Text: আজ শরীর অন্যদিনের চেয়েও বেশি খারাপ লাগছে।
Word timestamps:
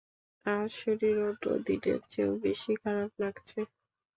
আজ 0.45 0.69
শরীর 0.75 1.15
অন্যদিনের 1.23 1.99
চেয়েও 2.09 2.33
বেশি 2.45 2.71
খারাপ 2.81 3.11
লাগছে। 3.21 3.59